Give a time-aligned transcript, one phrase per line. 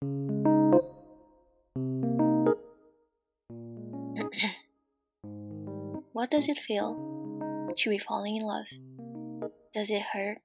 [6.12, 8.64] what does it feel to be falling in love?
[9.74, 10.38] Does it hurt?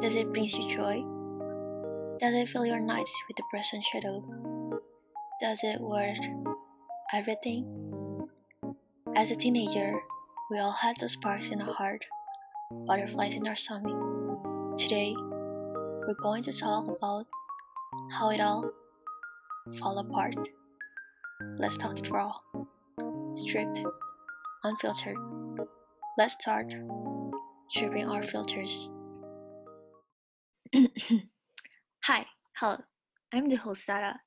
[0.00, 1.04] Does it bring you joy?
[2.18, 4.24] Does it fill your nights with the present shadow?
[5.40, 6.18] Does it worth
[7.12, 8.26] everything?
[9.14, 10.00] As a teenager,
[10.50, 12.04] we all had those sparks in our heart,
[12.84, 14.76] butterflies in our stomach.
[14.76, 17.28] Today, we're going to talk about
[18.10, 18.70] how it all
[19.78, 20.36] fall apart.
[21.58, 22.32] Let's talk it raw,
[23.34, 23.82] stripped,
[24.62, 25.16] unfiltered.
[26.16, 26.74] Let's start
[27.68, 28.90] stripping our filters.
[32.04, 32.26] Hi,
[32.56, 32.78] hello.
[33.32, 34.20] I'm the host Sarah,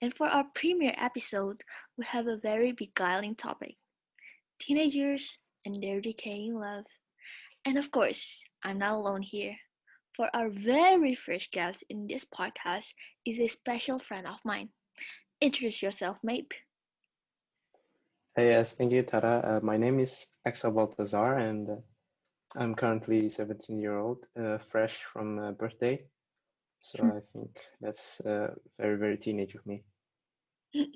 [0.00, 1.62] and for our premiere episode,
[1.96, 3.76] we have a very beguiling topic:
[4.60, 6.84] teenagers and their decaying love.
[7.64, 9.56] And of course, I'm not alone here.
[10.14, 12.92] For our very first guest in this podcast
[13.24, 14.68] is a special friend of mine.
[15.40, 16.52] Introduce yourself, mate.
[18.36, 19.40] Hey, yes, thank you, Tara.
[19.42, 21.76] Uh, my name is Axel Baltazar, and uh,
[22.56, 26.04] I'm currently 17 year old, uh, fresh from uh, birthday.
[26.80, 29.82] So I think that's uh, very, very teenage of me.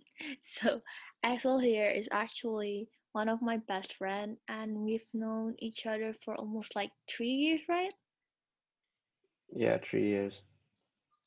[0.43, 0.83] so
[1.23, 6.35] Axel here is actually one of my best friend, and we've known each other for
[6.37, 7.95] almost like three years, right?
[9.55, 10.43] Yeah, three years.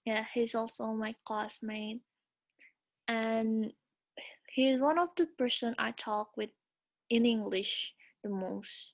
[0.05, 2.01] Yeah, he's also my classmate,
[3.07, 3.73] and
[4.49, 6.49] he's one of the person I talk with
[7.09, 8.93] in English the most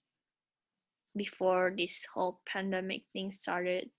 [1.16, 3.90] before this whole pandemic thing started.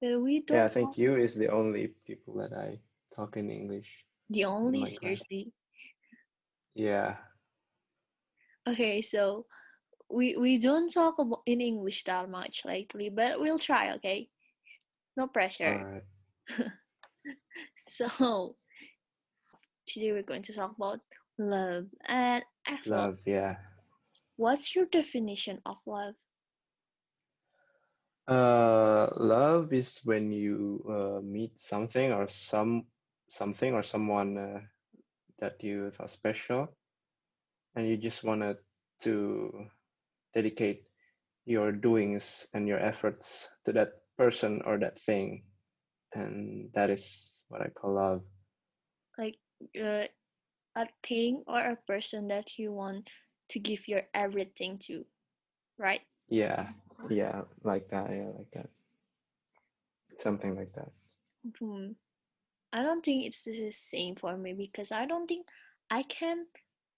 [0.00, 2.80] But we don't Yeah, I think you is the only people that I
[3.14, 4.98] talk in English the only my class.
[5.00, 5.52] seriously.
[6.74, 7.16] Yeah,
[8.68, 9.46] Okay, so
[10.10, 14.28] we we don't talk about in English that much lately, but we'll try, okay?
[15.16, 16.02] No pressure.
[16.58, 16.72] right.
[17.86, 18.56] So
[19.86, 21.00] today we're going to talk about
[21.38, 21.86] love.
[22.06, 23.56] And Axel, Love, yeah.
[24.36, 26.14] what's your definition of love?
[28.28, 32.84] Uh, love is when you uh, meet something or some
[33.30, 34.60] something or someone uh,
[35.38, 36.68] that you thought special,
[37.76, 38.58] and you just wanted
[39.02, 39.66] to
[40.36, 40.84] dedicate
[41.46, 45.42] your doings and your efforts to that person or that thing,
[46.12, 48.22] and that is what I call love.
[49.16, 49.38] Like
[49.80, 50.12] uh,
[50.76, 53.08] a thing or a person that you want
[53.48, 55.06] to give your everything to,
[55.78, 56.02] right?
[56.28, 56.68] Yeah,
[57.08, 58.10] yeah, like that.
[58.10, 58.68] Yeah, like that.
[60.18, 60.92] Something like that.
[61.58, 61.96] Hmm.
[62.72, 65.46] I don't think it's the same for me because I don't think
[65.88, 66.46] I can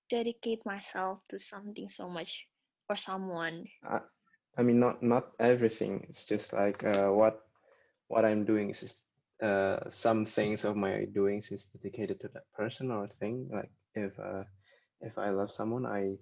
[0.09, 2.49] dedicate myself to something so much
[2.89, 3.67] or someone.
[3.85, 4.01] I,
[4.57, 6.07] I mean, not not everything.
[6.09, 7.41] It's just like uh, what
[8.09, 9.05] what I'm doing is just,
[9.43, 13.49] uh, some things of my doings is dedicated to that person or thing.
[13.53, 14.45] Like if uh,
[15.01, 16.19] if I love someone, I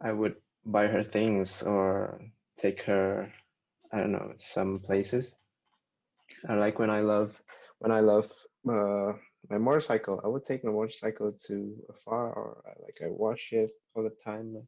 [0.00, 2.20] I would buy her things or
[2.56, 3.32] take her,
[3.92, 5.36] I don't know, some places.
[6.48, 7.40] I like when I love
[7.78, 8.30] when I love
[8.68, 9.12] uh,
[9.48, 10.20] my motorcycle.
[10.24, 14.66] I would take my motorcycle to afar, or like I wash it all the time.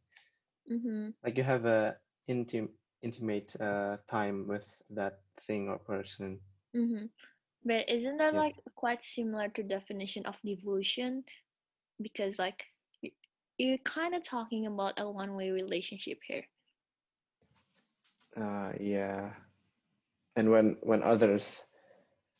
[0.70, 1.10] Mm-hmm.
[1.24, 1.96] Like you have a
[2.28, 2.68] intim
[3.02, 6.40] intimate uh, time with that thing or person.
[6.76, 7.06] Mm-hmm.
[7.64, 8.38] But isn't that Yeah.
[8.38, 11.24] like quite similar to definition of devotion?
[12.00, 12.64] Because like
[13.58, 16.44] you're kind of talking about a one-way relationship here.
[18.36, 19.30] Uh, yeah.
[20.36, 21.66] And when when others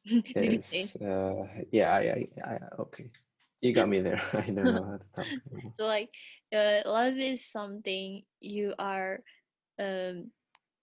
[0.34, 0.90] Did you say?
[0.90, 3.08] is uh, yeah, I, I okay.
[3.60, 4.20] You got me there.
[4.32, 5.34] I don't know how to talk.
[5.78, 6.14] So like,
[6.52, 9.20] uh, love is something you are
[9.78, 10.32] um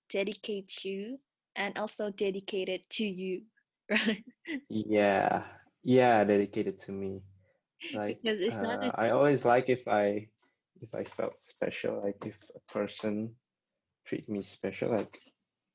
[0.10, 1.20] dedicate to
[1.56, 3.46] and also dedicated to you,
[3.90, 4.26] right?
[4.70, 5.46] Yeah,
[5.84, 7.22] yeah, dedicated to me.
[7.94, 10.30] Like Because it's not uh, I always like if I
[10.82, 13.36] if I felt special, like if a person
[14.06, 15.20] treat me special, like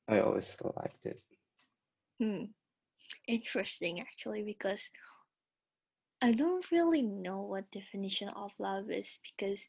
[0.07, 1.21] I always liked it.
[2.19, 2.45] hmm,
[3.27, 4.91] interesting actually because
[6.23, 9.67] I don't really know what definition of love is because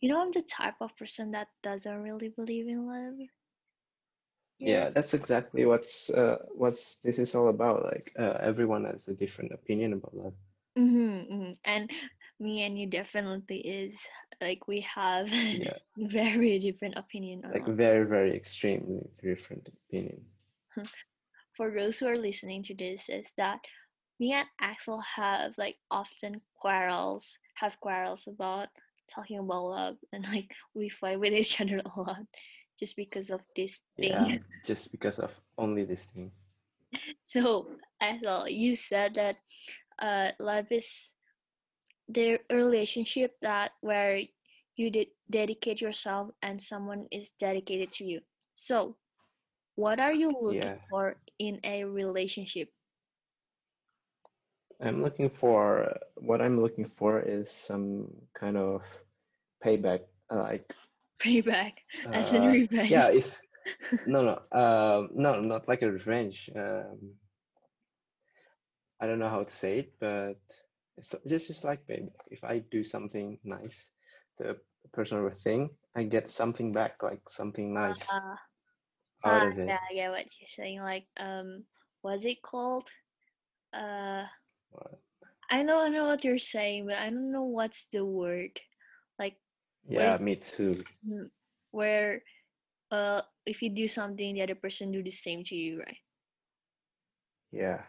[0.00, 3.28] you know I'm the type of person that doesn't really believe in love.
[4.58, 7.84] Yeah, that's exactly what's uh what's this is all about.
[7.84, 10.34] Like uh, everyone has a different opinion about love.
[10.78, 11.52] Mm-hmm, mm-hmm.
[11.64, 11.90] And
[12.40, 13.98] me and you definitely is
[14.40, 17.76] like we have Yeah, very different opinion on like love.
[17.76, 20.24] very, very extremely different opinion.
[21.54, 23.60] For those who are listening to this, is that
[24.18, 28.68] me and Axel have like often quarrels, have quarrels about
[29.12, 32.26] talking about love, and like we fight with each other a lot
[32.78, 34.10] just because of this thing.
[34.10, 36.30] Yeah, just because of only this thing.
[37.22, 37.68] so
[38.00, 39.36] Axel, you said that
[39.98, 41.08] uh, love is
[42.08, 44.20] the relationship that where
[44.76, 48.20] you did dedicate yourself and someone is dedicated to you.
[48.54, 48.96] So,
[49.76, 50.78] what are you looking Yeah.
[50.90, 52.68] for in a relationship?
[54.82, 58.82] I'm looking for what I'm looking for is some kind of
[59.64, 60.00] payback,
[60.30, 60.74] uh, like
[61.20, 61.74] Payback
[62.12, 62.90] as in uh, revenge.
[62.90, 63.08] yeah.
[63.10, 63.40] If
[64.06, 66.50] no, no, um, no, not like a revenge.
[66.54, 67.14] Um,
[69.00, 70.36] I don't know how to say it, but
[70.96, 72.12] it's just just like payback.
[72.30, 73.90] If I do something nice
[74.38, 74.58] the
[74.92, 78.36] person or a thing, I get something back, like something nice Uh,
[79.24, 79.68] out ah, of it.
[79.68, 80.80] yeah, I get what you're saying.
[80.80, 81.64] Like, um,
[82.02, 82.90] what's it called?
[83.72, 84.26] Uh?
[85.50, 88.58] I know, I know what you're saying, but I don't know what's the word.
[89.18, 89.36] Like,
[89.88, 90.82] Yeah, where, me too.
[91.06, 91.28] mm,
[91.70, 92.22] where,
[92.90, 95.98] uh, if you do something, the other person do the same to you, right?
[97.50, 97.82] Yeah.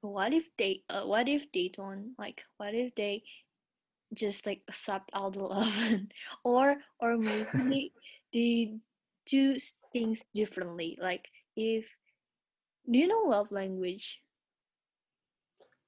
[0.00, 2.14] But what if they, uh, what if they don't?
[2.18, 3.24] Like, what if they
[4.14, 5.74] just like accept all the love,
[6.44, 7.92] or, or maybe
[8.32, 8.74] they
[9.26, 9.56] do
[9.92, 10.98] things differently.
[11.00, 11.90] Like, if
[12.90, 14.20] do you know love language?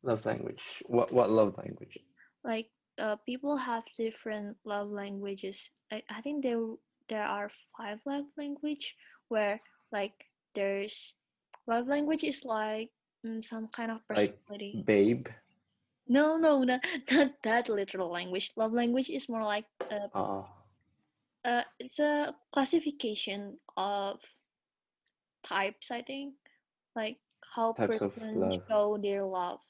[0.05, 0.83] Love language.
[0.87, 1.99] What what love language?
[2.45, 2.69] like
[2.99, 5.71] uh, people have different love languages.
[5.91, 6.61] I, I think there
[7.09, 8.97] there are five love language
[9.29, 9.61] where
[9.93, 10.15] like
[10.55, 11.15] there's
[11.67, 12.91] love language is like
[13.27, 14.75] mm, some kind of personality.
[14.77, 15.27] Like babe.
[16.07, 18.53] No, no, not, not that literal language.
[18.57, 20.45] Love language is more like uh, Uh,
[21.45, 24.21] uh, it's a classification of
[25.43, 25.91] types.
[25.91, 26.35] I think
[26.95, 27.19] like
[27.55, 29.61] how types person show their love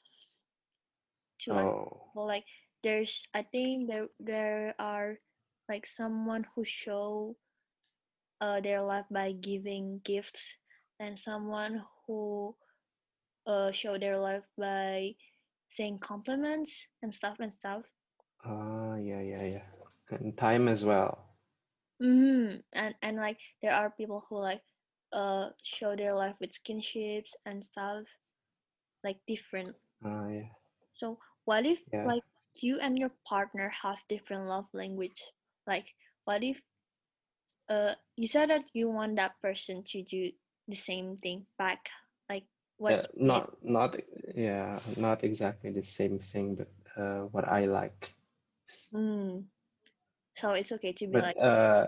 [1.39, 2.45] to other Oh, well like
[2.83, 5.17] there's i think there there are
[5.69, 7.35] like someone who show
[8.41, 10.55] uh their love by giving gifts
[10.99, 12.55] and someone who
[13.47, 15.15] uh show their love by
[15.69, 17.83] saying compliments and stuff and stuff
[18.45, 19.67] ah, yeah, yeah, yeah.
[20.11, 21.17] And time as well.
[22.01, 22.57] mm-hmm.
[22.73, 24.61] and and like there are people who like
[25.13, 28.05] uh show their love with skinships and stuff
[29.03, 30.49] like different Ah, yeah,
[30.95, 32.05] so what if yeah.
[32.05, 32.23] like
[32.55, 35.21] you and your partner have different love language
[35.67, 35.93] like
[36.25, 36.61] what if
[37.69, 40.31] uh you said that you want that person to do
[40.67, 41.89] the same thing back
[42.29, 42.45] like
[42.77, 43.99] what Yeah, not not
[44.35, 48.11] yeah, not exactly the same thing, but uh, what I like.
[48.93, 49.43] mm.
[50.35, 51.87] so it's okay to be But like uh,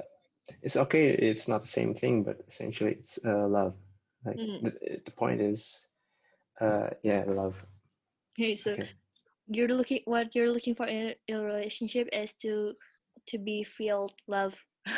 [0.61, 1.09] it's okay.
[1.09, 3.75] It's not the same thing, but essentially it's uh, love.
[4.23, 4.63] Like mm.
[4.63, 5.87] the the point is,
[6.61, 7.65] uh, yeah, love.
[8.37, 8.89] Okay so Okay.
[9.47, 12.73] you're looking what you're looking for in a relationship is to
[13.27, 14.55] to be feel love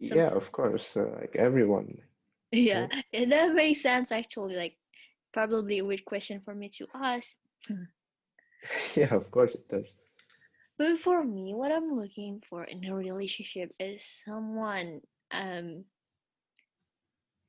[0.00, 0.96] Yeah, of course.
[0.96, 1.98] Uh, like everyone.
[2.52, 3.04] yeah right?
[3.12, 4.76] and that makes sense actually like
[5.32, 7.36] probably a weird question for me to ask
[8.96, 9.94] Yeah, of course it does.
[10.78, 15.00] But for me, what I'm looking for in a relationship is someone.
[15.30, 15.84] Um,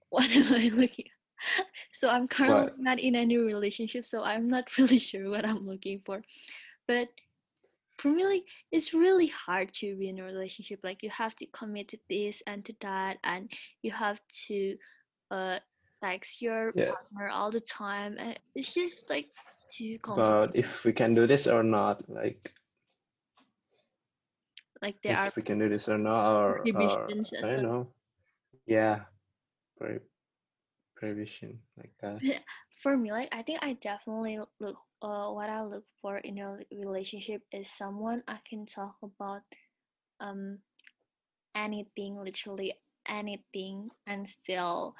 [0.09, 1.09] what am I looking?
[1.91, 2.79] So I'm currently What?
[2.79, 6.21] not in any relationship, so I'm not really sure what I'm looking for.
[6.87, 7.09] But
[7.97, 10.79] for me, like it's really hard to be in a relationship.
[10.83, 13.51] Like you have to commit to this and to that, and
[13.81, 14.77] you have to
[15.31, 15.59] uh
[16.01, 18.17] text your Yeah, partner all the time.
[18.19, 19.29] And it's just like
[19.71, 20.55] too complicated.
[20.55, 22.03] if we can do this or not.
[22.09, 22.51] Like
[24.81, 27.07] Like there are if we can do this or not, or or
[27.43, 27.87] I don't know.
[28.67, 29.05] Yeah,
[29.79, 29.99] very
[30.95, 32.19] prohibition like that.
[32.81, 36.57] for me like i think i definitely look uh what i look for in a
[36.71, 39.41] relationship is someone i can talk about
[40.19, 40.59] um
[41.55, 42.73] anything literally
[43.07, 44.95] anything and still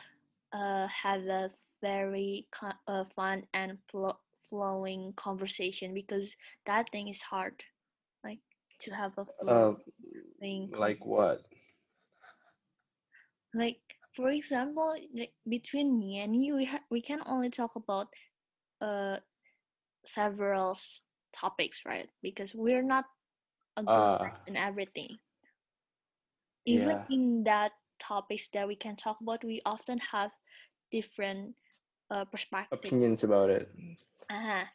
[0.53, 2.47] uh have a very
[2.87, 4.17] uh, fun and flo-
[4.49, 6.35] flowing conversation because
[6.65, 7.63] that thing is hard
[8.23, 8.39] like
[8.79, 9.73] to have a Uh,
[10.39, 11.43] flowing like what?
[13.53, 13.79] like
[14.13, 18.07] for example like between me and you we, ha- we can only talk about
[18.81, 19.17] uh
[20.05, 21.03] several s-
[21.33, 23.05] topics right because we're not
[23.77, 25.17] agreed Uh, in everything
[26.65, 30.31] even yeah, in that topics that we can talk about we often have
[30.91, 31.55] different
[32.11, 33.69] uh perspective opinions about it.
[34.29, 34.65] uh-huh.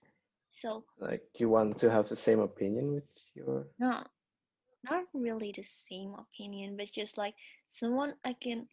[0.51, 3.67] so Like you want to have the same opinion with your.
[3.79, 4.03] no
[4.85, 7.35] not really the same opinion but just like
[7.67, 8.67] someone i can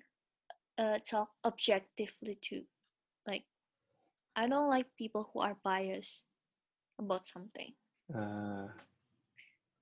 [0.78, 2.64] uh talk objectively too.
[3.28, 3.46] like
[4.36, 6.26] i don't like people who are biased
[7.00, 7.74] about something
[8.14, 8.68] Uh,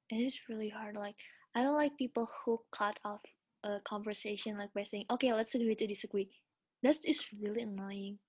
[0.09, 1.15] it is really hard like
[1.55, 3.21] i don't like people who cut off
[3.63, 6.29] a conversation like by saying okay let's agree to disagree
[6.83, 8.19] That is really annoying.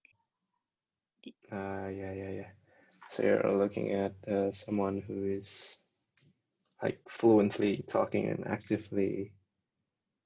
[1.50, 2.50] Uh, yeah, yeah, yeah.
[3.10, 5.78] So you're looking at uh, someone who is
[6.82, 9.32] like fluently talking and actively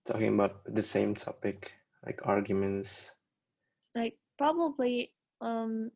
[0.06, 1.72] talking about the same topic,
[2.08, 3.14] like arguments.
[3.94, 5.90] Like probably um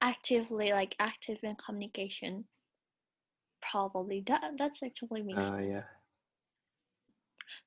[0.00, 2.48] actively like active in communication.
[3.60, 5.84] Probably that that's actually me Uh, yeah.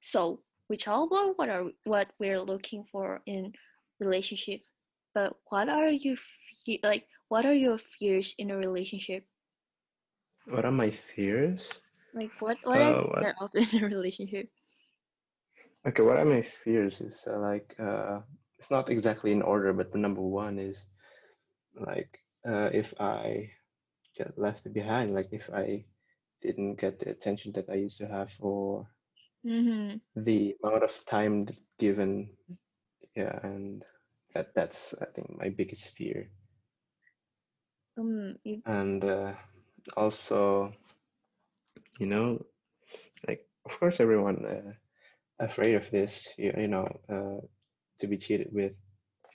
[0.01, 3.53] So we talk about what are what we're looking for in
[3.99, 4.61] relationship,
[5.13, 6.17] but what are your
[6.65, 9.23] fe- like what are your fears in a relationship?
[10.49, 11.69] What are my fears?
[12.13, 13.53] Like what what are Uh, you what?
[13.53, 14.49] in a relationship?
[15.87, 18.21] Okay, what are my fears is uh, like uh,
[18.57, 20.87] it's not exactly in order, but the number one is
[21.75, 23.51] like uh, if I
[24.17, 25.85] get left behind, like if I
[26.41, 28.87] didn't get the attention that I used to have or
[29.45, 29.97] Mm-hmm.
[30.15, 31.47] the amount of time
[31.77, 32.29] given,
[33.15, 33.83] yeah, and
[34.33, 36.29] that that's I think my biggest fear.
[37.97, 39.35] Um, you, And uh,
[39.95, 40.73] also,
[41.99, 42.45] you know,
[43.27, 44.73] like of course everyone uh,
[45.41, 47.41] afraid of this, you, you know, uh,
[47.99, 48.73] to be cheated with.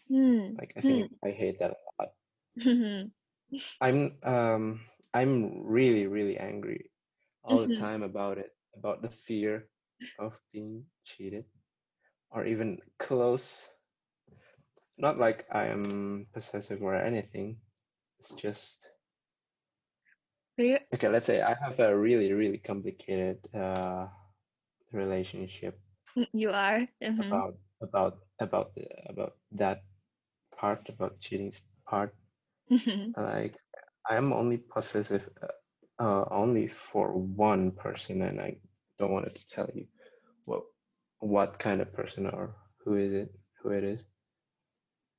[0.08, 2.14] hmm, Like I think I hate that a lot.
[2.56, 3.04] hmm,
[3.80, 4.80] I'm um
[5.14, 6.90] I'm really really angry
[7.42, 7.84] all the Mhm.
[7.84, 9.70] time about it, about the fear
[10.18, 11.46] of being cheated
[12.30, 13.70] or even close.
[14.98, 17.62] Not like I am possessive or anything.
[18.20, 18.90] It's just
[20.94, 24.08] okay, let's say I have a really really complicated uh
[24.92, 25.80] relationship
[26.32, 26.88] you are.
[27.02, 27.44] Mhm.
[27.44, 28.70] about about about
[29.08, 29.82] about that
[30.58, 31.52] part about cheating
[31.86, 32.14] part
[32.70, 33.16] Mhm.
[33.16, 33.56] like
[34.08, 38.56] i'm only possessive uh, uh, only for one person and i
[38.98, 39.86] don't want to tell you
[40.46, 40.62] what
[41.20, 42.54] what kind of person or
[42.84, 43.30] who is it
[43.62, 44.06] who it is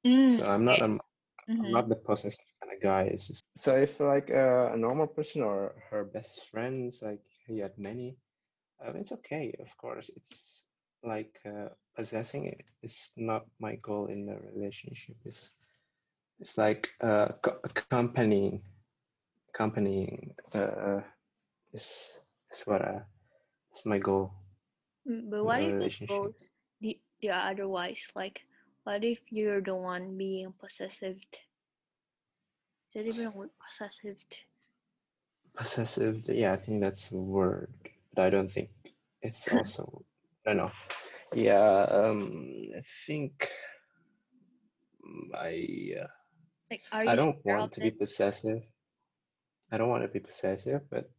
[0.06, 0.84] Mm, so i'm not okay.
[0.84, 1.00] I'm,
[1.60, 1.72] I'm Mhm.
[1.72, 5.42] not the possessive kind of guy it's just so if like uh, a normal person
[5.44, 8.18] or her best friends like he had many
[8.86, 10.67] um, it's okay of course it's
[11.04, 15.56] like uh, possessing it is not my goal in a relationship it's
[16.39, 18.62] it's like uh co- accompanying
[19.50, 21.01] accompanying uh
[21.74, 22.20] is
[22.51, 23.00] is what uh
[23.75, 24.32] is my goal
[25.08, 26.50] Mm, But what if it relationship goes
[26.82, 28.12] the, the otherwise?
[28.16, 28.42] Like,
[28.84, 31.18] what if you're the one being possessive?
[32.88, 33.51] Is that even word?
[33.60, 34.18] Possessive?
[35.56, 37.70] possessive yeah i think that's a word
[38.13, 38.70] but i don't think
[39.22, 40.17] it's also i
[40.48, 40.72] don't know.
[41.34, 43.50] Yeah um i think
[45.04, 46.08] mm, i uh,
[46.72, 48.62] Like, are you i don't want to be possessive.
[49.72, 51.12] I don't want to be possessive but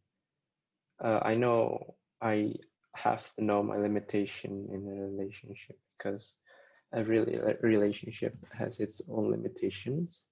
[1.05, 2.55] uh, i know i
[2.95, 6.35] have to know my limitation in a relationship because
[6.91, 7.19] every
[7.61, 10.25] relationship has its own limitations.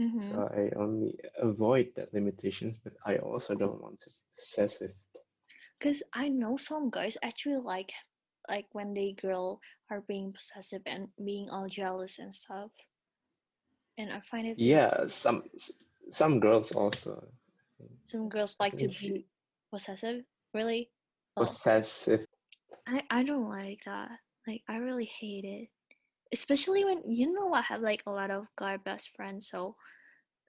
[0.00, 0.20] Mm-hmm.
[0.26, 4.94] so i only avoid that limitations but i also don't want to be possessive.
[5.78, 7.92] Because I know some guys actually like,
[8.48, 9.60] like when they girl
[9.90, 12.70] are being possessive and being all jealous and stuff.
[13.98, 15.44] And I find it yeah some
[16.10, 17.24] some girls also
[18.04, 19.26] some girls like to be
[19.72, 20.24] possessive.
[20.54, 20.90] Really?
[21.36, 22.26] Oh, possessive
[22.86, 24.10] I I don't like that.
[24.46, 25.68] Like I really hate it.
[26.32, 29.76] Especially when you know I have like a lot of guy best friends, so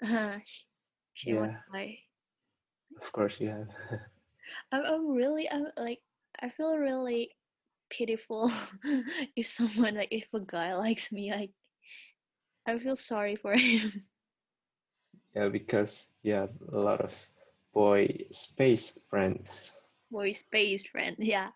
[0.03, 0.65] uh, sh-
[1.13, 1.99] shame on yeah guy.
[3.01, 3.67] of course you have
[4.71, 6.01] I'm, I'm really I'm like
[6.41, 7.34] I feel really
[7.95, 8.51] pitiful
[9.35, 11.51] if someone like if a guy likes me like
[12.67, 14.03] I feel sorry for him.
[15.35, 17.13] yeah because you have a lot of
[17.73, 19.77] boy space friends
[20.11, 21.49] Boy space friend, yeah,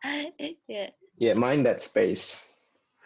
[0.67, 0.89] yeah.
[1.17, 2.49] yeah mind that space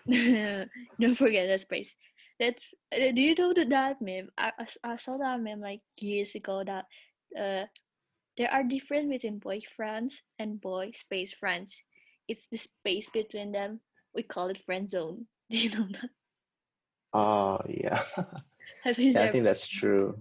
[0.07, 1.93] Don't forget that space.
[2.39, 5.61] That's uh, do you know that, that I, I, I s- I saw that meme
[5.61, 6.85] like years ago that
[7.37, 7.65] uh
[8.37, 11.83] there are difference between boy friends and boy space friends.
[12.27, 13.81] It's the space between them.
[14.15, 15.27] We call it friend zone.
[15.49, 16.09] Do you know that?
[17.15, 18.01] oh yeah
[18.83, 20.17] Have you yeah i think that's true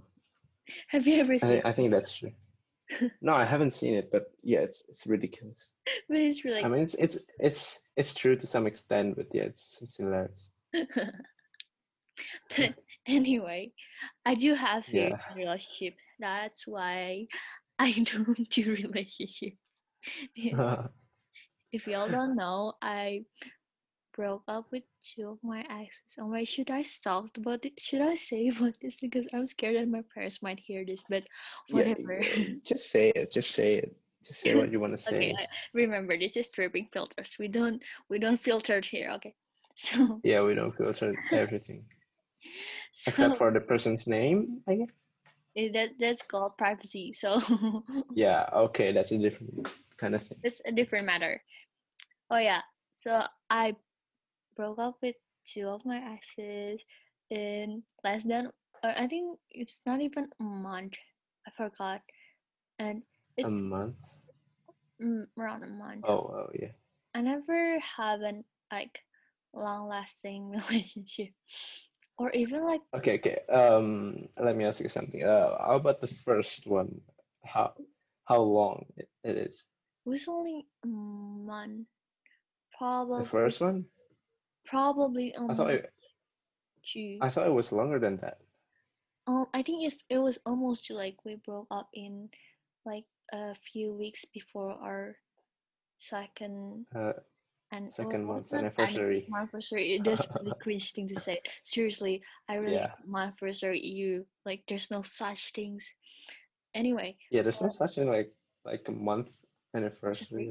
[0.88, 1.49] have you ever I seen?
[1.49, 2.32] think, I think that's true
[3.23, 5.73] no i haven't seen it but yeah it's it's ridiculous
[6.09, 9.44] But it's really i mean it's it's it's it's true to some extent but yeah
[9.44, 10.50] it's it's hilarious
[12.56, 12.75] but
[13.06, 13.73] anyway,
[14.25, 15.94] I do have yeah in relationship.
[16.18, 17.26] That's why
[17.78, 19.54] I don't do relationship.
[21.73, 23.25] If y'all don't know, I
[24.14, 26.17] broke up with two of my exes.
[26.19, 27.81] Oh my, should I talk about it?
[27.81, 28.97] Should I say about this?
[29.00, 31.25] Because I'm scared that my parents might hear this, but
[31.71, 32.21] whatever.
[32.21, 35.37] yeah, just say it just say it just say what you want to okay, say
[35.38, 37.37] I, remember this is stripping filters.
[37.38, 39.11] We don't we don't filter it here.
[39.17, 39.35] Okay,
[39.75, 41.85] So, Yeah, we don't filter everything
[42.93, 44.91] so except for the person's name, I guess.
[45.57, 47.12] eh, that that's called privacy.
[47.12, 47.41] So
[48.14, 50.38] Yeah, okay, that's a different kind of thing.
[50.42, 51.38] it's a different matter.
[52.30, 52.66] Oh yeah.
[52.94, 53.76] So I
[54.59, 55.14] broke up with
[55.47, 56.82] two of my exes
[57.30, 58.50] in less than
[58.82, 60.99] uh, I think it's not even a month.
[61.47, 62.02] I forgot.
[62.78, 63.02] And
[63.38, 64.18] it's A month.
[64.99, 66.02] mm, around a month.
[66.04, 66.75] Oh, oh yeah.
[67.14, 68.42] I never have an
[68.73, 68.99] like
[69.54, 71.30] long lasting relationship.
[72.18, 73.38] Or even like Okay, okay.
[73.49, 75.23] Um, let me ask you something.
[75.23, 77.00] Uh, how about the first one?
[77.44, 77.73] How
[78.26, 79.68] how long it, it is?
[80.04, 81.87] It was only a month.
[82.80, 83.85] The first one?
[84.64, 85.92] probably a I thought it.
[87.21, 88.38] I thought it was longer than that.
[89.28, 92.28] Um, I think it's it was almost like we broke up in
[92.85, 95.14] like a few weeks before our
[95.97, 97.12] second Uh,
[97.71, 99.28] and second month anniversary.
[99.32, 100.00] anniversary.
[100.04, 101.38] That's really cringe thing to say.
[101.62, 102.92] Seriously, I really Yeah.
[103.06, 105.94] my anniversary you like there's no such things.
[106.75, 108.32] Anyway, Yeah, there's no such thing like
[108.64, 109.30] like a month
[109.75, 110.49] anniversary.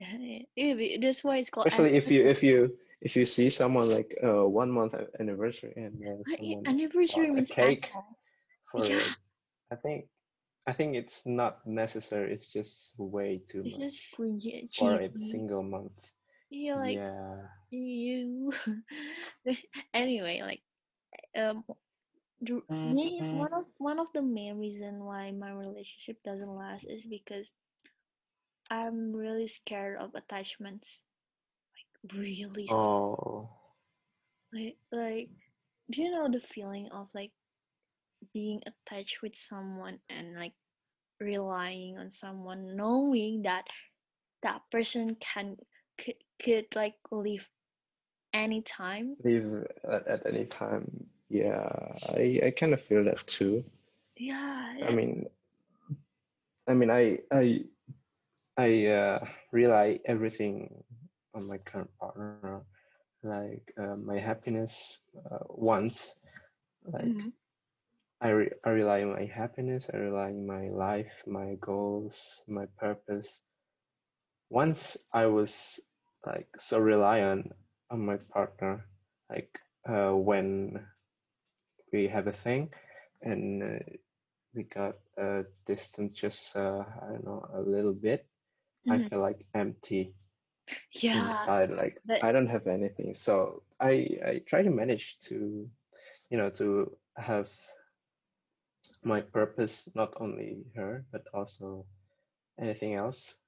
[0.00, 3.88] Eh, yeah, that's why it's called especially if you if you if you see someone
[3.90, 8.18] like uh one month anniversary and uh, Uh, someone anniversary a means cake annual.
[8.70, 9.14] for Yeah, like,
[9.70, 10.06] I think
[10.66, 12.32] I think it's not necessary.
[12.32, 16.12] It's just way too it's just much cringy, for a single month.
[16.50, 17.48] Yeah, like Yeah.
[17.70, 18.52] you.
[19.94, 20.62] anyway, like
[21.36, 21.64] um,
[22.40, 23.36] the main Mm-hmm.
[23.36, 27.54] one of one of the main reason why my relationship doesn't last is because
[28.72, 31.00] I'm really scared of attachments.
[31.76, 32.86] Like really scared.
[32.86, 33.50] Oh.
[34.52, 35.28] Like like
[35.90, 37.32] do you know the feeling of like
[38.32, 40.54] being attached with someone and like
[41.20, 43.66] relying on someone knowing that
[44.42, 45.56] that person can
[45.98, 47.48] could, could like leave
[48.32, 51.06] anytime Leave at, at any time.
[51.28, 51.68] Yeah,
[52.16, 53.64] I I kind of feel that too.
[54.16, 55.26] yeah I mean,
[56.66, 57.64] I mean, I I
[58.56, 60.84] I uh, rely everything
[61.34, 62.44] on my current partner,
[63.02, 64.80] like uh, my happiness.
[65.08, 66.10] Uh, once,
[66.92, 67.32] like Mhm.
[68.20, 69.90] I re- I rely on my happiness.
[69.92, 73.40] I rely on my life, my goals, my purpose.
[74.50, 75.80] Once I was
[76.26, 77.52] like so reliant
[77.90, 78.84] on my partner,
[79.30, 80.86] like uh, when
[81.92, 82.68] we have a thing,
[83.22, 83.78] and uh,
[84.54, 88.26] we got uh, distant just uh, I don't know a little bit.
[88.88, 89.08] I Mhm.
[89.08, 90.14] feel like empty
[91.02, 91.70] yeah inside.
[91.70, 93.14] Like but I don't have anything.
[93.14, 93.92] So I
[94.24, 95.68] I try to manage to,
[96.30, 97.50] you know, to have
[99.04, 101.86] my purpose not only her but also
[102.58, 103.38] anything else.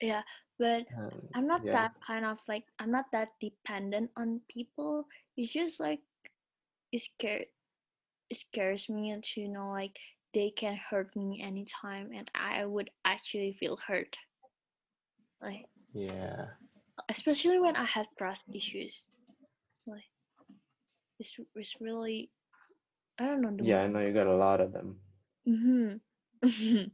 [0.00, 0.22] yeah
[0.58, 5.06] but And i'm not yeah, that kind of like i'm not that dependent on people
[5.36, 6.00] it's just like
[6.92, 7.46] it scare
[8.30, 9.98] it scares me to know like
[10.32, 14.16] they can hurt me anytime and i would actually feel hurt
[15.42, 16.46] like yeah,
[17.08, 19.06] especially when i have trust issues
[19.86, 20.04] like
[21.18, 22.30] it's, it's really
[23.18, 23.82] i don't know the yeah.
[23.82, 24.96] I know you got a lot of them.
[25.48, 25.96] Mm-hmm.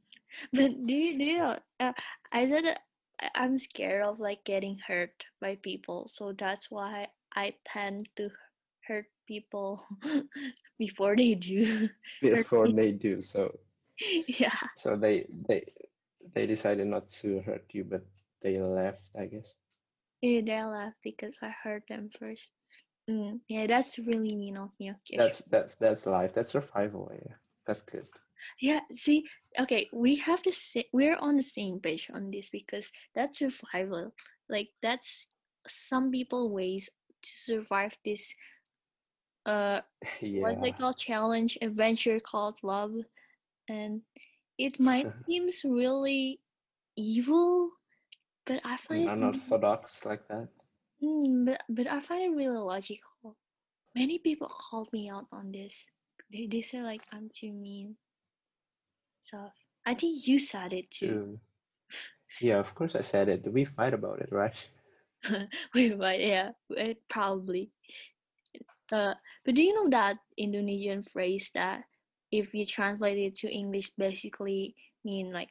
[0.52, 1.58] but do you do you know?
[1.78, 1.92] Uh,
[2.32, 2.78] I said
[3.34, 8.30] I'm scared of like getting hurt by people, so that's why I tend to
[8.86, 9.84] hurt people
[10.78, 11.88] before they do
[12.20, 13.58] Before they do so,
[14.28, 15.64] Yeah, so they they
[16.34, 18.04] they decided not to hurt you, but
[18.42, 19.10] they left.
[19.18, 19.54] I guess.
[20.22, 22.50] yeah, they left because I hurt them first.
[23.08, 24.90] Mm, yeah, that's really mean of me.
[24.92, 26.32] Okay, That's that's that's life.
[26.34, 27.10] That's survival.
[27.14, 27.34] Yeah,
[27.66, 28.06] that's good.
[28.60, 29.24] Yeah, see,
[29.58, 34.12] okay, we have the same, we're on the same page on this because that's survival.
[34.48, 35.28] Like that's
[35.66, 36.90] some people ways
[37.22, 38.34] to survive this
[39.46, 39.80] uh
[40.34, 40.68] what's Yeah.
[40.68, 42.94] it called challenge adventure called love
[43.68, 44.02] and
[44.58, 46.40] it might seems really
[46.96, 47.70] evil
[48.46, 50.48] but i find it really, Unorthodox like that.
[51.02, 53.36] mm, but, but i find it really logical
[53.94, 55.88] many people called me out on this
[56.32, 57.96] they, they say like i'm too mean
[59.20, 59.52] stuff
[59.86, 61.38] i think you said it too.
[62.40, 63.50] Yeah, of course I said it.
[63.50, 64.70] We fight about it, right?
[65.74, 67.70] we but yeah, it probably.
[68.92, 71.84] Uh, but do you know that Indonesian phrase that
[72.30, 75.50] if you translate it to English basically mean like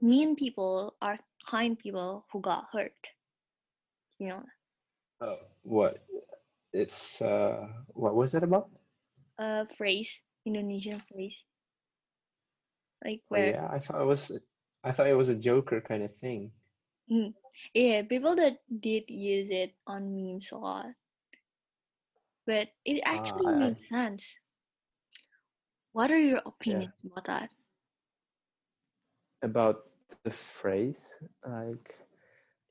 [0.00, 1.18] mean people are
[1.48, 2.92] kind people who got hurt.
[4.18, 4.42] You know,
[5.20, 6.04] Oh, what?
[6.72, 8.68] It's uh, what was that about?
[9.38, 11.36] a phrase, Indonesian phrase,
[13.04, 14.32] like Oh where yeah, I thought it was,
[14.84, 16.52] I thought it was a Joker kind of thing.
[17.10, 17.34] Mm.
[17.72, 20.86] Yeah, people that did use it on memes a lot.
[22.46, 24.38] But it Ah, actually I makes sense.
[25.90, 27.50] What are your yeah opinions about that?
[29.42, 29.84] about
[30.24, 31.14] the phrase
[31.46, 31.94] like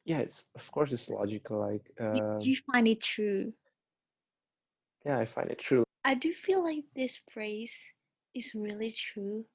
[0.05, 3.53] yeah it's of course it's logical like Do um do you find it true?
[5.05, 7.93] yeah I find it true I do feel like this phrase
[8.33, 9.47] is really true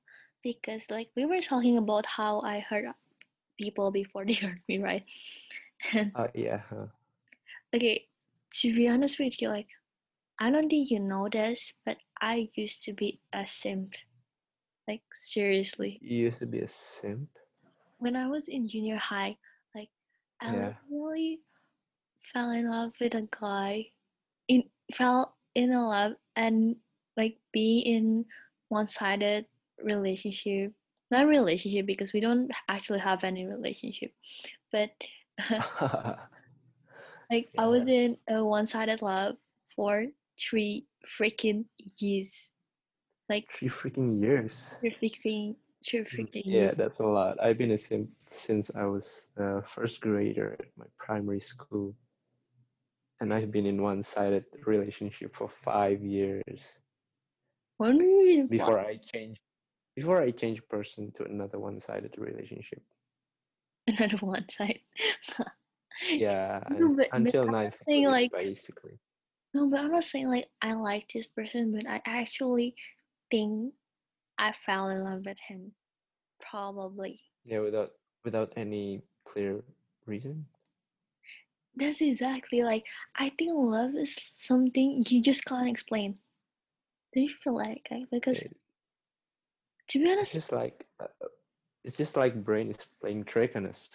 [0.42, 2.94] because, like, we were talking about how I hurt
[3.58, 5.04] people before they hurt me, right?
[5.94, 6.86] And uh yeah huh.
[7.74, 8.08] okay,
[8.60, 9.68] to be honest with you, like,
[10.40, 13.94] I don't think you know this, but I used to be a simp.
[14.88, 16.00] Like, seriously.
[16.02, 17.28] you used to be a simp
[17.98, 19.36] When I was in junior high,
[19.74, 19.90] like,
[20.40, 21.40] I yeah literally
[22.32, 23.86] fell in love with a guy,
[24.48, 26.76] in fell in love and
[27.16, 28.24] like be in
[28.68, 29.46] one-sided
[29.82, 30.72] relationship.
[31.10, 34.12] Not relationship because we don't actually have any relationship,
[34.70, 34.90] but
[37.30, 39.36] like I was in a one-sided love
[39.74, 40.06] for
[40.40, 40.86] three
[41.18, 41.64] freaking
[41.98, 42.52] years.
[43.28, 45.54] Like three freaking years three freaking
[45.86, 46.74] three freaking yeah years.
[46.76, 50.86] that's a lot I've been a simp since I was a first grader at my
[50.98, 51.94] primary school
[53.20, 56.80] and I've been in one-sided relationship for five years
[57.78, 58.80] When were you in before?
[58.80, 59.40] I changed
[59.94, 62.82] before I changed person to another one-sided relationship
[63.86, 64.80] Another one side.
[66.08, 68.98] yeah No, but, until ninth grade like basically
[69.54, 72.74] no, but I'm not saying like I like this person, but I actually
[73.30, 73.74] think
[74.38, 75.72] I fell in love with him.
[76.40, 77.20] Probably.
[77.44, 77.92] yeah without
[78.24, 79.62] without any clear
[80.06, 80.46] reason
[81.76, 82.84] That's exactly like
[83.16, 86.16] I think love is something you just can't explain.
[87.14, 88.56] Do you feel like like because It-
[89.88, 91.06] to be honest, it's just like uh,
[91.84, 93.90] it's just like brain is playing trick on us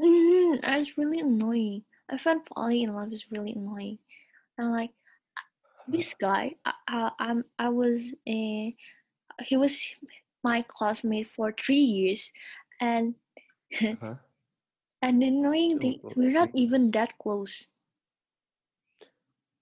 [0.00, 1.84] mm, it's really annoying.
[2.10, 3.98] I found falling in love is really annoying.
[4.58, 4.90] And like
[5.88, 8.74] this guy, I, I I'm I was in
[9.42, 9.82] he was
[10.42, 12.32] my classmate for three years,
[12.80, 13.14] and
[13.82, 14.14] uh-huh.
[15.02, 17.68] and the annoying thing we're not even that close.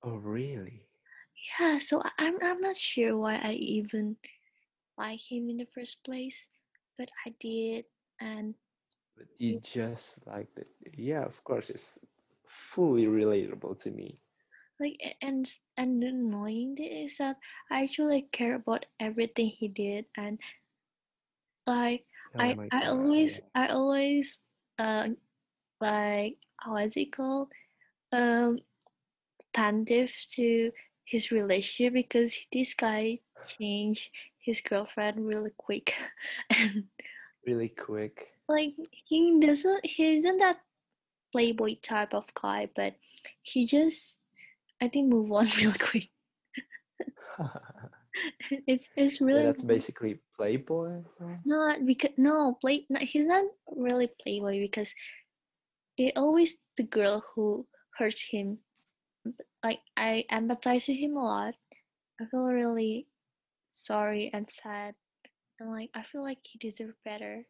[0.05, 0.83] oh really
[1.59, 4.17] Yeah, so I'm I'm not sure why I even
[4.97, 6.49] like him in the first place,
[6.97, 7.85] but I did,
[8.21, 8.55] and
[9.17, 11.99] but you just like it yeah of course it's
[12.47, 14.23] fully relatable to me
[14.81, 17.37] like and and the annoying thing is that
[17.71, 20.39] I actually care about everything he did, and
[21.67, 22.05] like
[22.37, 24.41] oh I I god always I always
[24.79, 25.09] uh
[25.81, 27.53] like how is it called?
[28.13, 28.59] Um
[29.55, 30.71] attentive to
[31.05, 35.95] his relationship because this guy changed his girlfriend really quick.
[36.51, 36.85] And
[37.47, 38.29] really quick.
[38.49, 40.59] like he doesn't he isn't that
[41.33, 42.95] playboy type of guy but
[43.43, 44.19] he just
[44.81, 46.09] i think move on real quick.
[48.67, 51.03] It's it's really that's basically playboy
[51.45, 54.93] not because no play no, he's not really playboy because
[55.97, 58.59] it always the girl who hurts him
[59.63, 61.55] like i empathize with him a lot.
[62.21, 63.07] I feel really
[63.69, 64.95] sorry and sad.
[65.61, 67.45] And like i feel like he deserved better.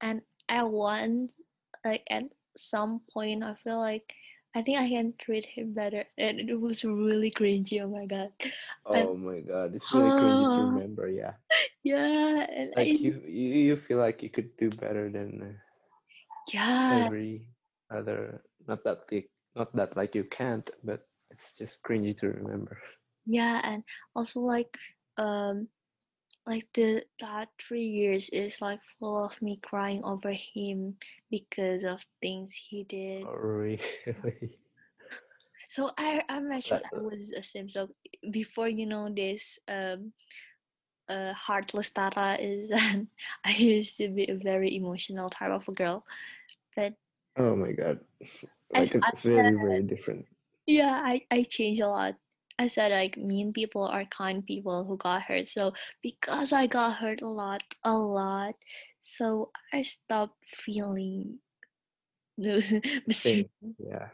[0.00, 1.32] And i want
[1.84, 2.24] like at
[2.56, 4.14] some point i feel like
[4.54, 8.30] i think i can treat him better and it was really cringy oh my god.
[8.90, 11.34] And oh my god it's really cringy to uh, remember yeah.
[11.84, 15.56] Yeah and like I, you you, you feel like you could do better than uh,
[16.52, 17.04] yeah.
[17.04, 17.44] every
[17.92, 22.78] other not that like not that like you can't but it's just cringy to remember.
[23.26, 23.84] Yeah and
[24.16, 24.72] also like
[25.16, 25.68] um
[26.46, 30.96] like the that three years is like full of me crying over him
[31.30, 33.24] because of things he did.
[33.26, 33.80] Oh really?
[35.68, 37.88] So i i'm actually i was a sim so
[38.30, 40.12] before you know this um
[41.08, 42.70] uh heartless tara is
[43.44, 46.04] i used to be a very emotional type of a girl
[46.76, 46.94] but
[47.36, 47.98] oh my god.
[48.70, 50.26] Like it's very very different.
[50.66, 52.14] Yeah i i changed a lot
[52.58, 55.48] I said like mean people are kind people who got hurt.
[55.48, 58.54] So because I got hurt a lot, a lot,
[59.02, 61.40] so I stopped feeling
[62.38, 62.72] those
[63.78, 64.08] yeah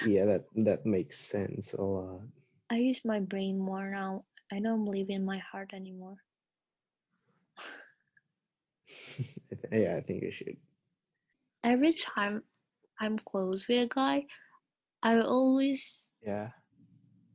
[0.00, 2.22] yeah that that makes sense a lot
[2.70, 4.24] I use my brain more now.
[4.50, 6.16] I don't believe in my heart anymore.
[9.72, 10.56] Yeah i think you should
[11.62, 12.42] Every time
[13.00, 14.26] I'm close with a guy,
[15.02, 16.50] I always yeah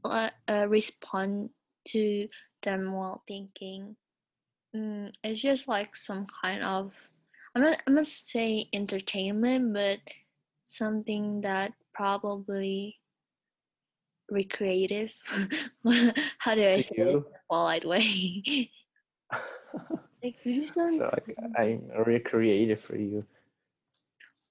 [0.03, 1.49] uh, uh, respond
[1.85, 2.27] to
[2.61, 3.95] them while thinking.
[4.75, 6.93] Mm, it's just like some kind of
[7.55, 9.99] I'm not I'm not saying entertainment, but
[10.65, 12.99] something that probably
[14.29, 15.13] recreative.
[16.39, 18.71] How do I say it in a polite way?
[20.23, 23.21] like you sound so like I'm recreative for you.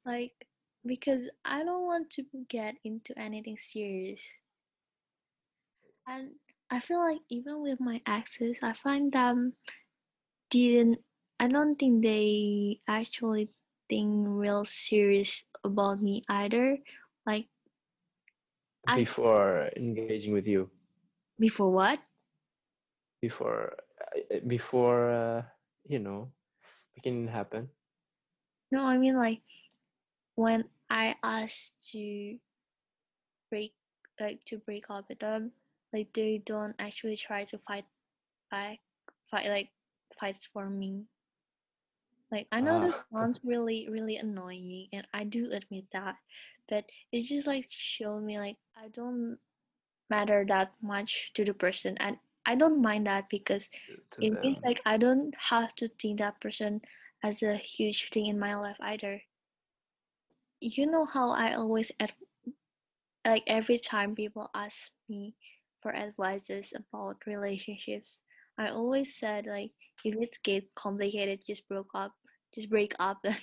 [0.06, 0.46] like
[0.86, 4.22] because I don't want to get into anything serious.
[6.06, 6.38] And
[6.70, 9.56] I feel like even with my exes, I find them
[10.50, 11.04] didn't
[11.40, 13.54] I don't think they actually
[13.88, 16.78] think real serious about me either.
[17.26, 17.50] Like
[18.86, 20.70] I- Before engaging with you,
[21.38, 22.00] before what?
[23.20, 23.76] before
[24.30, 25.42] uh, before uh,
[25.84, 26.32] you know
[26.96, 27.70] making it happen.
[28.72, 29.42] No, I mean like
[30.36, 32.40] when I asked to
[33.50, 33.74] break
[34.18, 35.52] like to break up with them,
[35.92, 37.86] like they don't actually try to fight
[38.50, 38.80] back,
[39.30, 39.70] fight like
[40.18, 41.06] fights for me.
[42.30, 43.06] Like I know this Ah.
[43.12, 46.16] sounds really really annoying, and I do admit that,
[46.68, 49.38] but it just like showed me like I don't
[50.10, 53.70] matter that much to the person, and I don't mind that because
[54.20, 56.82] it means like I don't have to think that person
[57.22, 59.22] as a huge thing in my life either.
[60.60, 62.14] You know how I always ad-
[63.24, 65.34] like every time people ask me
[65.82, 68.20] for advices about relationships,
[68.58, 69.72] I always said like
[70.04, 72.12] if it get complicated, just broke up,
[72.54, 73.24] just break up.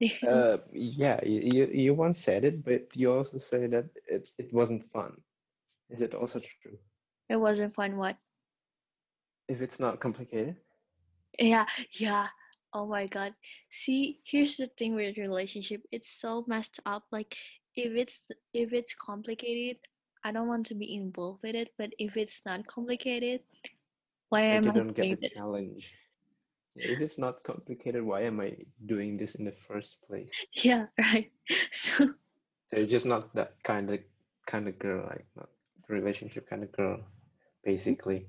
[0.00, 4.28] And Uh, yeah, you, you you once said it, but you also say that it
[4.38, 5.20] it wasn't fun.
[5.90, 6.78] Is it also true?
[7.28, 7.96] it wasn't fun.
[7.96, 8.16] What?
[9.48, 10.56] If it's not complicated,
[11.38, 12.28] Yeah, yeah.
[12.72, 13.34] Oh my god.
[13.70, 15.82] See, here's the thing with relationship.
[15.90, 17.04] It's so messed up.
[17.10, 17.36] Like
[17.76, 19.78] if it's if it's complicated,
[20.24, 21.68] I don't want to be involved with it.
[21.78, 23.40] But if it's not complicated,
[24.28, 25.38] why like am I don't doing get the this?
[25.38, 25.94] challenge.
[26.76, 28.56] If it's not complicated, why am I
[28.86, 30.30] doing this in the first place?
[30.64, 31.30] Yeah, right.
[31.72, 32.06] So
[32.70, 33.98] So you're just not that kind of
[34.46, 35.48] kind of girl, like not
[35.88, 37.02] relationship kind of girl,
[37.64, 38.28] basically.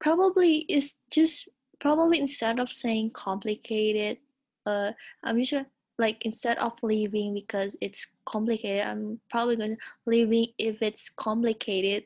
[0.00, 1.48] probably it's just
[1.80, 4.18] probably instead of saying complicated,
[4.66, 4.92] uh,
[5.24, 10.46] I'm just gonna- like instead of leaving because it's complicated, I'm probably going to leaving
[10.56, 12.04] if it's complicated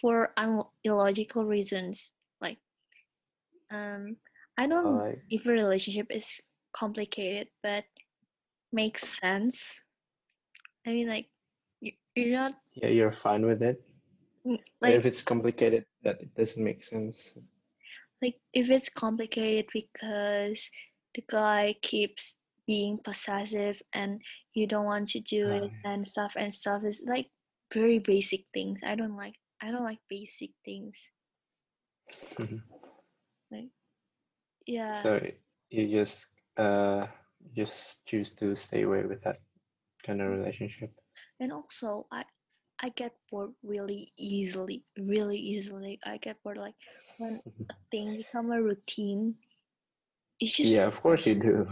[0.00, 2.12] for un- illogical reasons.
[2.40, 2.58] Like,
[3.70, 4.16] um,
[4.58, 6.40] I don't Like if a relationship is
[6.72, 7.84] complicated but
[8.72, 9.82] makes sense.
[10.86, 11.28] I mean, like,
[11.80, 13.80] you, you're not yeah, you're fine with it.
[14.44, 17.38] But like if it's complicated, that it doesn't make sense.
[18.22, 20.70] like if it's complicated because
[21.14, 22.36] the guy keeps
[22.66, 24.20] being possessive and
[24.54, 27.30] you don't want to do it Ah, and stuff and stuff is like
[27.72, 31.10] very basic things i don't like i don't like basic things
[32.38, 33.70] Mhm.
[34.66, 35.20] yeah So
[35.70, 37.06] you just uh
[37.54, 39.38] just choose to stay away with that
[40.04, 40.90] kind of relationship.
[41.40, 42.24] and also i
[42.82, 46.74] i get bored really easily really easily i get bored like
[47.18, 49.34] when a thing become a routine
[50.40, 51.66] it's just Yeah, of course you do.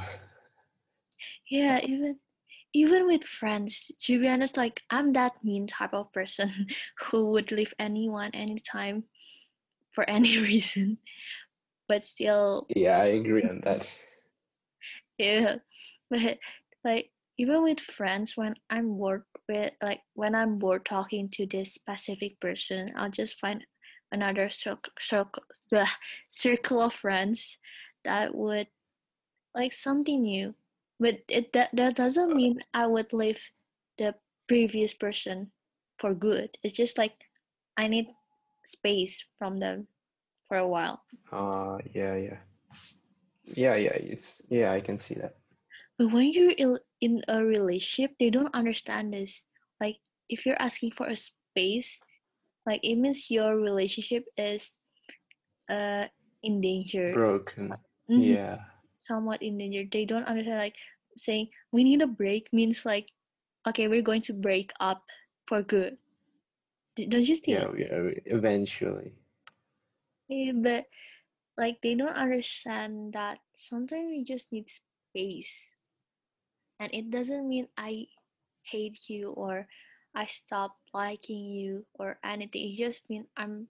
[1.49, 2.19] Yeah, even
[2.73, 6.67] even with friends, to be honest, like I'm that mean type of person
[7.11, 9.05] who would leave anyone anytime
[9.93, 10.99] for any reason,
[11.89, 13.87] but still, Yeah, I agree on that.
[15.19, 15.57] yeah.
[16.11, 16.39] But
[16.85, 21.75] like even with friends, when I'm bored with like when I'm bored talking to this
[21.75, 23.65] specific person, I'll just find
[24.13, 25.89] another circle circle the
[26.29, 27.59] circle of friends
[28.05, 28.69] that would
[29.55, 30.55] like something new.
[31.05, 33.37] But it that, that doesn't mean I would leave
[34.01, 34.17] the
[34.49, 35.53] previous person
[36.01, 36.57] for good.
[36.65, 37.13] It's just like
[37.77, 38.09] I need
[38.65, 39.85] space from them
[40.49, 41.05] for a while.
[41.29, 42.41] Uh yeah, yeah.
[43.45, 45.37] Yeah, yeah, it's yeah, I can see that.
[46.01, 46.57] But when you're
[47.05, 49.45] in a relationship, they don't understand this.
[49.85, 50.01] Like
[50.33, 52.01] if you're asking for a space,
[52.65, 54.73] like it means your relationship is
[55.69, 56.09] uh
[56.41, 57.13] in danger.
[57.13, 57.77] Broken.
[58.09, 58.73] Mhm, Yeah.
[58.97, 59.85] Somewhat in danger.
[59.85, 60.81] They don't understand like
[61.17, 63.11] saying we need a break means like
[63.67, 65.03] okay, we're going to break up
[65.47, 65.97] for good.
[66.97, 67.59] Don't you think?
[67.59, 69.13] Yeah, yeah, uh, eventually.
[70.29, 70.87] Yeah, but
[71.59, 75.73] like they don't understand that sometimes we just need space.
[76.79, 78.07] And it doesn't mean I
[78.63, 79.67] hate you or
[80.15, 82.71] I stop liking you or anything.
[82.71, 83.69] It just means I'm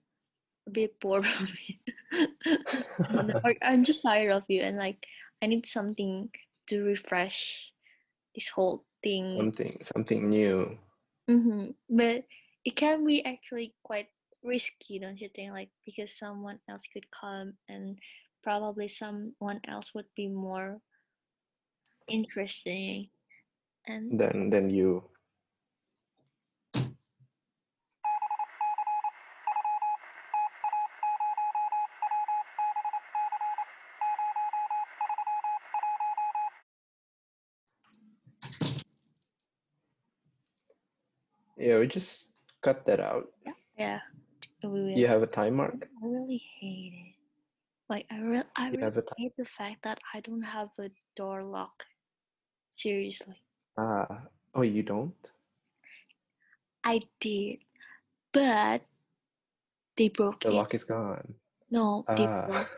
[0.67, 1.75] a bit bored of you.
[3.43, 5.05] Or I'm just tired of you and like
[5.41, 6.29] I need something
[6.67, 7.71] to refresh
[8.35, 9.31] this whole thing.
[9.37, 10.77] Something something new.
[11.27, 12.25] hmm But
[12.63, 14.09] it can be actually quite
[14.43, 15.51] risky, don't you think?
[15.51, 17.99] Like because someone else could come and
[18.43, 20.81] probably someone else would be more
[22.07, 23.09] interesting.
[23.87, 25.03] and Then then you.
[41.65, 42.29] Yeah, we just
[42.61, 43.25] cut that out.
[43.73, 43.99] yeah,
[44.61, 44.89] we will.
[44.93, 45.73] You have a time mark?
[45.81, 47.15] I really hate it.
[47.89, 49.17] Like I really, I You really have a time.
[49.17, 51.85] hate the fact that I don't have a door lock.
[52.69, 53.41] Seriously,
[53.77, 55.15] Ah, oh, you don't?
[56.83, 57.65] I did,
[58.31, 58.81] but
[59.97, 60.53] they broke The it.
[60.53, 61.33] lock is gone.
[61.71, 62.45] No, they Ah.
[62.45, 62.69] broke.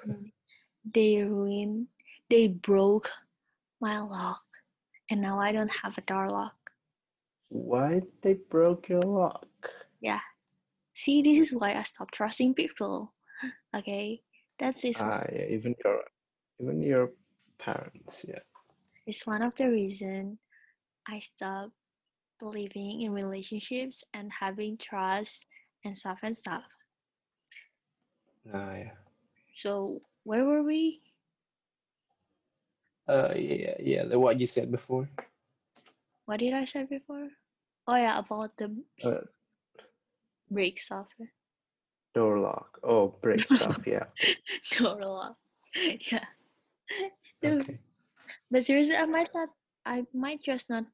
[0.88, 1.88] They ruined.
[2.30, 3.10] They broke
[3.82, 4.46] my lock,
[5.12, 6.67] and now I don't have a door lock.
[7.50, 9.48] Why they broke your lock?
[10.02, 10.20] Yeah.
[10.94, 13.14] See, this is why I stopped trusting people.
[13.76, 14.24] Okay,
[14.58, 14.98] that's this.
[15.00, 16.02] Ah, yeah, even your
[16.60, 17.12] even your
[17.60, 18.42] parents, yeah.
[19.06, 20.40] It's one of the reason
[21.08, 21.78] I stopped
[22.40, 25.46] believing in relationships and having trust
[25.86, 26.66] and stuff and stuff.
[28.52, 28.98] Ah, yeah.
[29.54, 31.02] So where were we?
[33.08, 34.04] Uh, yeah, yeah.
[34.06, 35.08] The what you said before.
[36.28, 37.30] What did I say before?
[37.88, 39.24] Oh yeah, about the Uh,
[40.52, 41.32] break software.
[42.14, 42.80] door lock.
[42.84, 43.80] Oh, break stuff.
[43.88, 44.12] Yeah.
[44.78, 45.38] Door lock.
[46.12, 46.26] yeah.
[47.44, 47.78] No, Okay.
[48.52, 49.50] But seriously, I might not.
[49.86, 50.86] I might just not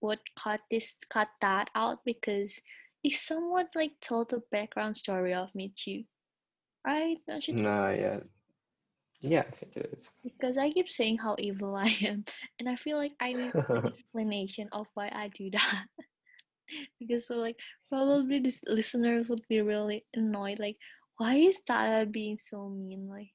[0.00, 2.60] would cut this cut that out because
[3.02, 6.04] it somewhat like told the background story of me too,
[6.86, 7.18] right?
[7.26, 7.66] Don't you think?
[7.66, 8.20] Nah, yeah.
[9.20, 10.12] Yeah, I think it is.
[10.22, 12.24] Because I keep saying how evil I am,
[12.58, 15.84] and I feel like I need an explanation of why I do that.
[17.00, 20.76] because so like probably this listener would be really annoyed, like
[21.16, 23.08] why is Tata being so mean?
[23.08, 23.30] Like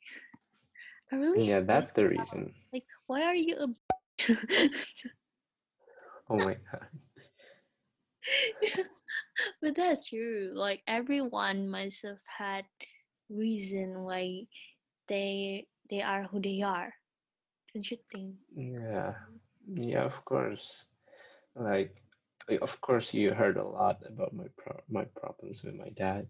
[1.12, 2.54] I really Yeah, that's the reason.
[2.72, 3.68] Like why are you a
[6.30, 6.88] Oh my god.
[9.62, 10.52] but that's true.
[10.54, 12.66] Like everyone must have had
[13.30, 14.48] reason why
[15.08, 16.94] they they are who they are.
[17.74, 18.38] Don't you think?
[18.56, 19.16] Yeah.
[19.68, 20.86] Yeah, of course.
[21.56, 22.02] Like,
[22.62, 26.28] of course, you heard a lot about my pro my problems with my dad.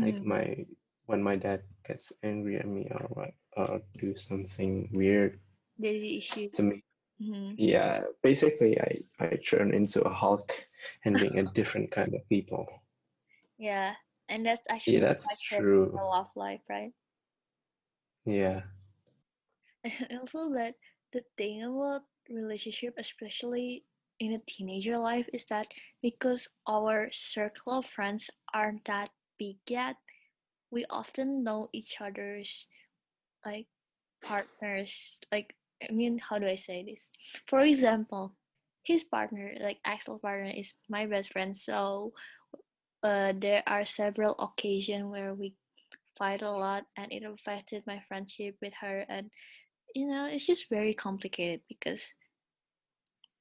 [0.00, 0.24] Like Mhm.
[0.24, 0.66] my
[1.06, 5.40] when my dad gets angry at me or what or do something weird
[5.78, 6.50] The issue.
[6.54, 6.84] to me.
[7.20, 7.58] Mhm.
[7.58, 10.52] Yeah, basically, I I turn into a Hulk
[11.04, 12.66] and being a different kind of people.
[13.58, 13.94] Yeah,
[14.28, 15.94] and that's actually Yeah, that's true.
[15.94, 16.92] your love life, right?
[18.24, 18.62] Yeah.
[20.20, 20.74] also, but
[21.12, 23.84] the thing about relationship, especially
[24.18, 29.96] in a teenager life, is that because our circle of friends aren't that big yet,
[30.70, 32.68] we often know each other's
[33.44, 33.66] like
[34.22, 35.20] partners.
[35.32, 37.10] Like, I mean, how do I say this?
[37.46, 38.34] For example,
[38.82, 41.56] his partner, like Axel's partner, is my best friend.
[41.56, 42.12] So,
[43.02, 45.54] uh, there are several occasions where we
[46.20, 49.08] fight a lot, and it affected my friendship with her.
[49.08, 49.32] And
[49.96, 52.14] you know, it's just very complicated because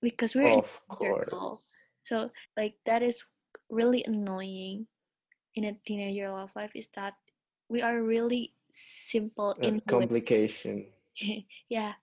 [0.02, 1.60] because we're in Of a circle.
[2.00, 3.28] So, like, that is
[3.70, 4.88] really annoying
[5.56, 6.72] in a teenager love life.
[6.74, 7.16] Is that
[7.70, 10.88] we are really simple Uh, in complication.
[11.70, 11.94] yeah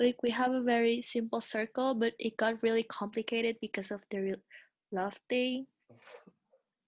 [0.00, 4.18] like we have a very simple circle but it got really complicated because of the
[4.20, 4.42] real
[4.92, 5.66] love thing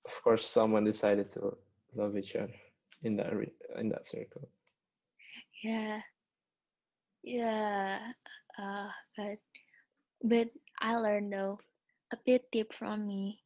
[0.04, 1.56] Of course, someone decided to
[1.94, 2.54] love each other
[3.02, 4.48] in that re in that circle.
[5.62, 6.00] yeah
[7.22, 8.12] yeah
[8.58, 9.38] uh but
[10.22, 10.48] but
[10.80, 11.58] i learned though
[12.12, 13.42] a bit tip from me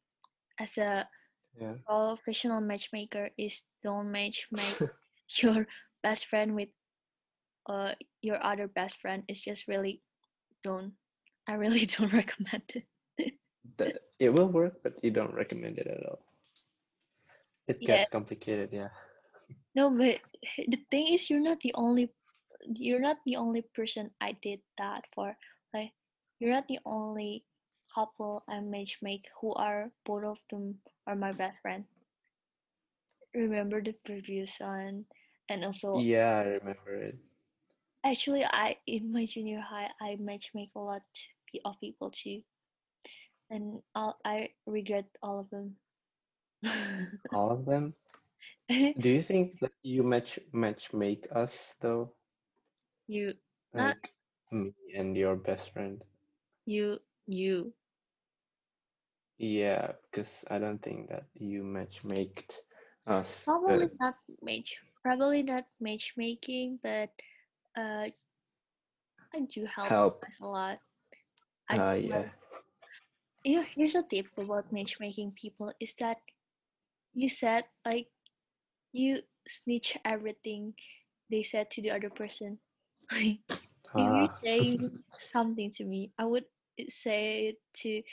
[0.59, 1.09] as a
[1.53, 1.77] Yeah.
[1.85, 4.77] professional matchmaker is don't match make
[5.41, 5.67] your
[6.01, 6.69] best friend with
[7.69, 10.01] uh your other best friend it's just really
[10.63, 10.93] don't
[11.47, 12.85] i really don't recommend it
[14.23, 16.19] it will work, but you don't recommend it at all.
[17.67, 17.97] It Yeah.
[17.97, 18.89] gets complicated, yeah.
[19.75, 20.21] No, but
[20.67, 22.11] the thing is, you're not the only,
[22.65, 25.37] you're not the only person I did that for.
[25.73, 25.93] Like,
[26.39, 27.45] you're not the only
[27.93, 31.85] couple I match make who are both of them are my best friend.
[33.35, 35.05] Remember the previous one,
[35.49, 37.17] and also Yeah, I remember it.
[38.03, 41.03] actually, I in my junior high I match make a lot
[41.65, 42.41] of people too,
[43.49, 45.77] and I'll, I regret all of them.
[47.33, 47.93] All of them.
[48.99, 52.15] Do you think that you match match make us though?
[53.07, 53.33] you,
[53.73, 54.13] Not- Like
[54.51, 56.03] me and your best friend?
[56.65, 57.73] you, you.
[59.39, 62.43] Yeah, because I don't think that you match made
[63.07, 63.57] us.
[63.67, 64.79] uh, Probably not match.
[65.03, 67.11] Probably not matchmaking, but
[67.75, 68.07] uh,
[69.33, 70.23] I do help help.
[70.27, 70.79] us a lot.
[71.69, 72.23] I Uh,
[73.45, 76.19] Yeah, here's a tip about matchmaking people is that
[77.13, 78.12] you said like
[78.93, 80.75] you snitch everything
[81.31, 82.59] they said to the other person.
[83.97, 86.45] If you're Ah, saying something to me, I would
[86.89, 88.03] say it to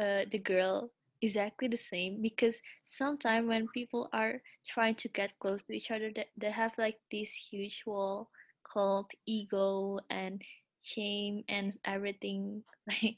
[0.00, 0.90] uh, the girl
[1.22, 6.10] exactly the same because sometimes when people are trying to get close to each other,
[6.14, 8.30] they, they have like this huge wall
[8.64, 10.42] called ego and
[10.82, 12.64] shame and everything.
[13.02, 13.16] Like,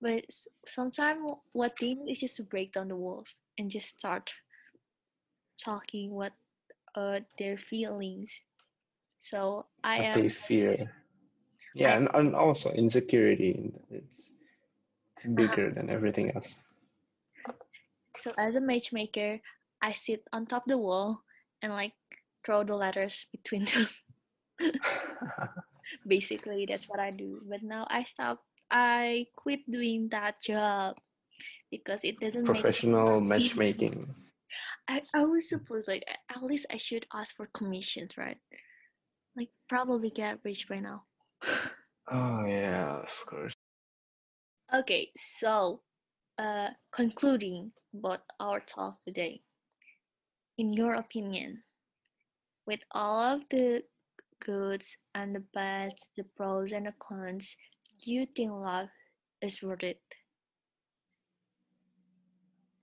[0.00, 0.24] but
[0.66, 1.20] sometimes
[1.52, 4.32] what they need is just to break down the walls and just start
[5.58, 6.32] talking what
[6.94, 8.40] uh their feelings.
[9.18, 10.90] So I what they fear.
[11.74, 13.72] Yeah, I and, and also insecurity.
[13.90, 14.32] It's,
[15.16, 16.60] it's uh, bigger than everything else.
[18.16, 19.40] so as a matchmaker,
[19.82, 21.22] I sit on top of the wall
[21.62, 21.92] and like
[22.44, 23.88] throw the letters between them.
[26.06, 27.42] Basically, that's what I do.
[27.48, 28.42] But now I stop.
[28.70, 30.96] I quit doing that job
[31.70, 32.52] because it doesn't make.
[32.52, 34.14] Professional matchmaking.
[34.88, 38.38] I I was supposed like at least I should ask for commissions, right?
[39.36, 41.04] Like probably get rich by now.
[42.10, 43.52] Oh yeah, of course.
[44.72, 45.82] Okay, so
[46.38, 49.42] uh, concluding about our talk today.
[50.58, 51.62] In your opinion,
[52.66, 53.82] with all of the
[54.40, 57.56] goods and the bads, the pros and the cons,
[58.04, 58.88] do you think love
[59.42, 60.00] is worth it?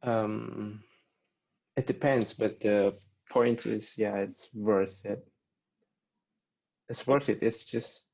[0.04, 0.84] Um,
[1.76, 2.98] it depends, but the
[3.30, 5.26] point is, yeah, it's worth it.
[6.90, 7.40] It's worth it.
[7.42, 8.06] It's just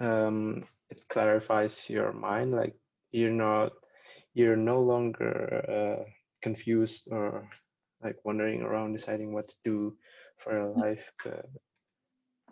[0.00, 2.52] um, it clarifies your mind.
[2.52, 2.76] Like
[3.12, 3.72] you're not,
[4.34, 5.34] you're no longer
[5.68, 6.10] uh,
[6.42, 7.48] confused or
[8.02, 9.96] like wandering around deciding what to do
[10.38, 11.12] for your life.
[11.24, 11.46] But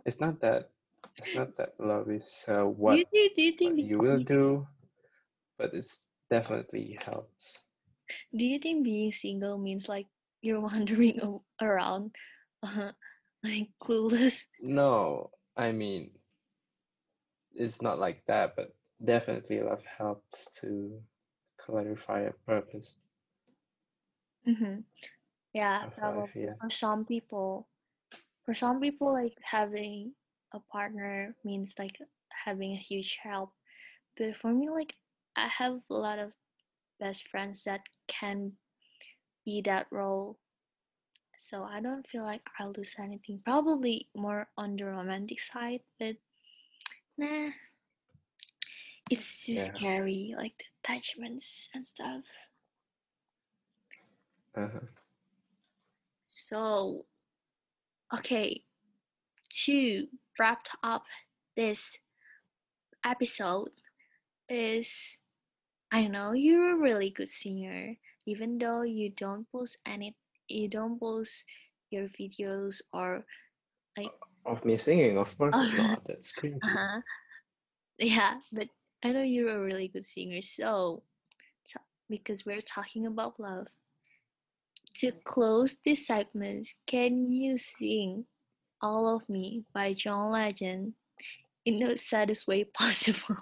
[0.07, 0.71] it's not that.
[1.19, 3.35] It's not that love is uh, Do what you think?
[3.35, 3.75] Do you think?
[3.75, 4.67] what you will do,
[5.59, 7.61] but it's definitely helps.
[8.37, 10.09] Do you think being single means like
[10.45, 11.21] you're wandering
[11.61, 12.15] around,
[12.63, 12.93] uh,
[13.45, 14.45] like clueless?
[14.61, 16.11] No, I mean,
[17.55, 18.75] it's not like that, but
[19.05, 21.03] definitely love helps to
[21.59, 22.97] clarify a purpose
[24.47, 24.81] Mm-hmm.
[25.55, 26.01] Yeah, of life.
[26.01, 26.55] probably Yeah.
[26.61, 27.69] for some people.
[28.45, 30.15] For some people, like having
[30.53, 31.99] a partner means like
[32.45, 33.53] having a huge help.
[34.17, 34.95] But for me, like
[35.37, 36.33] I have a lot of
[37.01, 38.53] best friends that can
[39.45, 40.39] be that role.
[41.37, 43.41] So I don't feel like I'll lose anything.
[43.45, 46.17] Probably more on the romantic side, but
[47.17, 47.51] nah,
[49.11, 49.69] it's too Yeah.
[49.77, 52.25] scary, like the attachments and stuff.
[54.57, 54.81] Uh-huh.
[56.25, 57.07] So,
[58.13, 58.65] okay,
[59.65, 61.05] to wrap up
[61.57, 61.99] this
[63.05, 63.71] episode
[64.49, 65.19] is
[65.93, 67.97] I know you're a really good singer,
[68.27, 70.17] even though you don't post any,
[70.49, 71.45] you don't post
[71.91, 73.25] your videos or
[73.97, 74.13] like,
[74.47, 76.03] Of me singing, of course not.
[76.07, 76.59] That's cringy.
[76.63, 77.01] uh-huh.
[77.99, 78.69] yeah, but
[79.03, 80.41] I know you're a really good singer.
[80.41, 81.03] So,
[81.65, 83.69] so because we're talking about love,
[84.97, 88.27] to close this segment, can you sing
[88.81, 90.95] "All of Me" by John Legend
[91.65, 93.37] in the saddest way possible?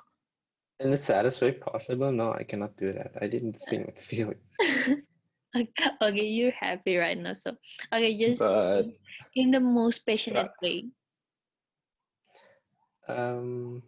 [0.81, 3.13] In the saddest way possible, no, I cannot do that.
[3.21, 4.39] I didn't sing with feeling.
[6.03, 7.57] okay, you're happy right now, so
[7.93, 8.87] okay, just But
[9.35, 10.89] in the most passionate way.
[13.09, 13.83] um,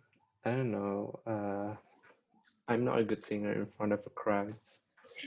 [0.44, 1.20] I don't know.
[1.26, 1.74] Uh,
[2.68, 4.54] I'm not a good singer in front of a crowd.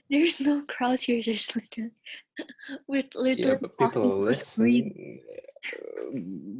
[0.09, 1.21] There's no crowd here.
[1.23, 1.91] There's literally,
[2.87, 5.19] we're literally Yeah, but people talking to listen.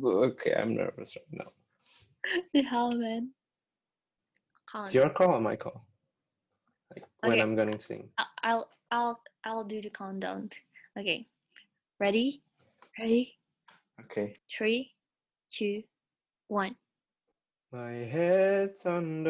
[0.04, 1.52] Uh, okay, I'm nervous right now.
[2.54, 3.32] The hell, man.
[4.72, 4.86] Can't.
[4.86, 5.86] It's your call or my call?
[6.93, 8.09] Like when I'm gonna sing.
[8.43, 10.49] I'll I'll I'll do the countdown.
[10.97, 11.28] Okay,
[11.99, 12.41] ready,
[12.99, 13.38] ready.
[14.01, 14.36] Okay.
[14.49, 14.93] Three,
[15.49, 15.84] two,
[16.47, 16.76] one.
[17.72, 19.28] My head's underwater,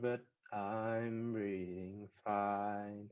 [0.00, 0.22] but
[0.52, 3.10] I'm breathing fine.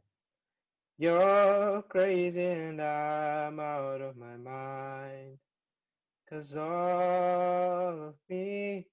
[0.99, 5.39] You're crazy and I'm out of my mind.
[6.31, 8.87] Cause all of me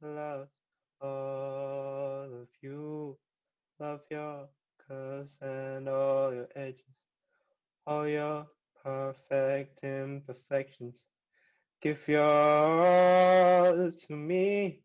[0.00, 0.61] loves
[1.02, 3.18] all of you.
[3.80, 4.48] Love your
[4.88, 7.02] curves and all your edges,
[7.86, 8.46] all your
[8.84, 11.06] perfect imperfections.
[11.82, 14.82] Give your all to me.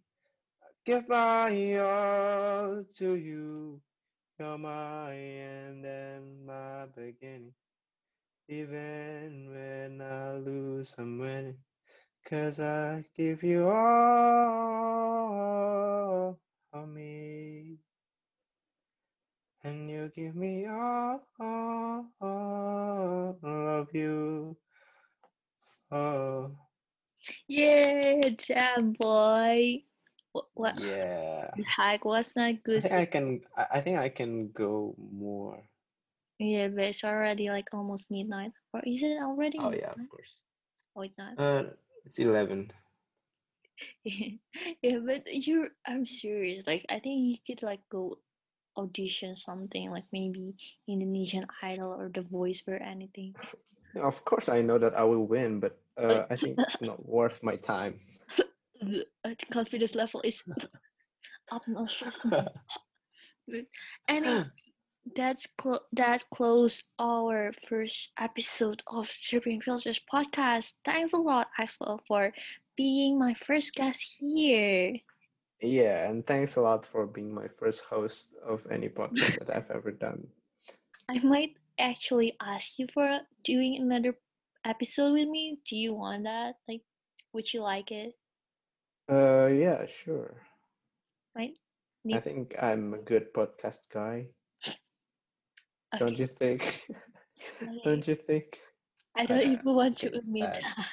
[0.85, 3.81] Give my all to you.
[4.39, 7.53] You're my end and my beginning.
[8.49, 11.57] Even when I lose, I'm winning.
[12.27, 13.77] Cause I give you all
[16.73, 17.77] of me.
[19.63, 23.39] And you give me all, all, all
[23.79, 24.57] of you.
[25.89, 26.51] Oh,
[27.47, 29.83] Yeah, damn boy.
[30.33, 31.47] What, what yeah.
[31.65, 32.81] heck was not I good?
[32.83, 33.41] think I can.
[33.55, 35.63] I I think I can go more.
[36.39, 38.51] Yeah, but it's already like almost midnight.
[38.73, 40.41] Or is it already Oh yeah, of course.
[40.93, 41.39] Oh, it's not.
[41.39, 41.63] Uh,
[42.07, 42.71] it's eleven.
[44.03, 45.69] yeah, but you're.
[45.85, 46.65] I'm serious.
[46.65, 48.17] Like, I think you could like go
[48.77, 50.55] audition something like maybe
[50.87, 53.35] Indonesian Idol or The Voice or anything.
[53.99, 57.43] Of course, I know that I will win, but uh, I think it's not worth
[57.43, 57.99] my time.
[58.79, 60.43] The confidence level is
[61.51, 62.21] obnoxious.
[62.29, 63.65] But
[64.07, 64.45] anyway,
[65.15, 70.73] that's clo- that close our first episode of Stripping Filters podcast.
[70.83, 72.33] Thanks a lot, Axel, for
[72.75, 74.97] being my first guest here.
[75.61, 79.71] Yeah, and thanks a lot for being my first host of any podcast that I've
[79.71, 80.27] ever done.
[81.09, 84.17] I might actually ask you for doing another
[84.65, 85.59] episode with me.
[85.65, 86.55] Do you want that?
[86.67, 86.81] Like,
[87.33, 88.13] would you like it?
[89.09, 90.41] Uh, yeah, sure.
[91.35, 91.53] Right?
[92.13, 94.27] I think I'm a good podcast guy.
[95.95, 96.89] Don't you think?
[96.91, 97.07] okay.
[97.83, 98.61] Don't you think?
[99.15, 100.63] I don't Uh, even want to it's admit that.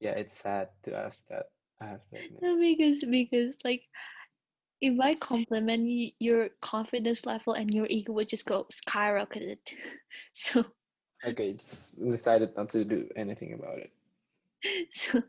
[0.00, 1.46] Yeah, it's sad to ask that.
[1.80, 2.42] I have to admit.
[2.42, 3.84] No, because because like
[4.80, 9.58] if I compliment you, your confidence level and your ego would just go skyrocketed.
[10.32, 10.64] So
[11.24, 13.92] Okay, just decided not to do anything about it.
[14.92, 15.22] so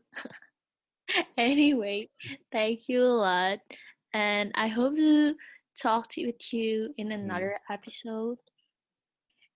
[1.37, 2.09] anyway,
[2.51, 3.59] thank you a lot,
[4.13, 5.35] and I hope to
[5.75, 8.37] talk to with you in another episode.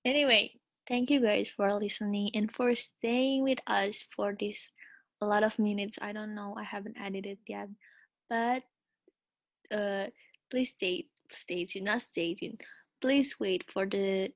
[0.05, 4.71] Anyway, thank you guys for listening and for staying with us for this
[5.21, 5.99] a lot of minutes.
[6.01, 7.69] I don't know, I haven't edited yet,
[8.29, 8.63] but
[9.71, 10.07] uh,
[10.49, 12.61] please stay stay tuned, not stay tuned.
[13.01, 14.31] Please wait for the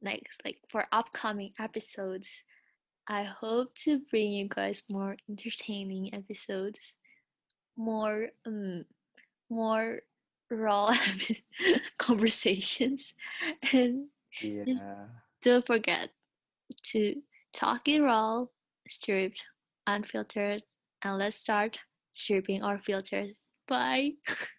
[0.00, 2.42] next like for upcoming episodes.
[3.08, 6.96] I hope to bring you guys more entertaining episodes,
[7.76, 8.84] more um,
[9.50, 10.00] more
[10.50, 10.94] raw
[11.98, 13.14] conversations,
[13.72, 14.86] and Just-
[15.42, 16.10] don't forget
[16.84, 17.14] to
[17.52, 18.44] talk it raw,
[18.88, 19.44] stripped,
[19.86, 20.62] unfiltered,
[21.02, 21.78] and let's start
[22.12, 23.36] stripping our filters.
[23.66, 24.12] Bye.